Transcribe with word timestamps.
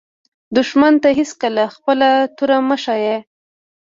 دښمن 0.55 0.93
ته 1.03 1.09
هېڅکله 1.19 1.63
خپله 1.75 2.09
توره 2.37 2.57
مه 2.67 2.77
ښایه 2.83 3.17